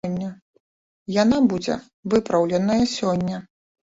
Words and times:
Яна 1.23 1.37
будзе 1.51 1.75
выпраўленая 2.13 2.81
сёння. 2.97 3.37